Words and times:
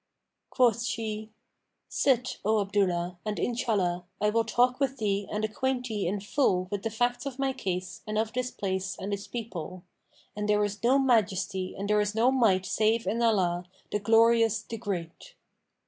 Quoth 0.49 0.81
she, 0.83 1.29
'Sit, 1.87 2.39
O 2.43 2.59
Abdullah, 2.59 3.19
and 3.23 3.37
Inshallah, 3.37 4.03
I 4.19 4.31
will 4.31 4.43
talk 4.45 4.79
with 4.79 4.97
thee 4.97 5.27
and 5.31 5.45
acquaint 5.45 5.89
thee 5.89 6.07
in 6.07 6.19
full 6.21 6.67
with 6.71 6.81
the 6.81 6.89
facts 6.89 7.27
of 7.27 7.37
my 7.37 7.53
case 7.53 8.01
and 8.07 8.17
of 8.17 8.33
this 8.33 8.49
place 8.49 8.97
and 8.97 9.13
its 9.13 9.27
people; 9.27 9.83
and 10.35 10.49
there 10.49 10.63
is 10.63 10.81
no 10.83 10.97
Majesty 10.97 11.75
and 11.77 11.87
there 11.87 12.01
is 12.01 12.15
no 12.15 12.31
Might 12.31 12.65
save 12.65 13.05
in 13.05 13.21
Allah, 13.21 13.65
the 13.91 13.99
Glorious, 13.99 14.63
the 14.63 14.77
Great!' 14.79 15.35